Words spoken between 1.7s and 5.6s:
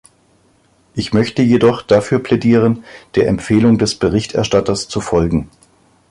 dafür plädieren, der Empfehlung des Berichterstatters zu folgen.